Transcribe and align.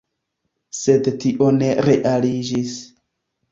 Sed 0.77 1.09
tio 1.25 1.51
ne 1.59 1.69
realiĝis. 1.89 2.75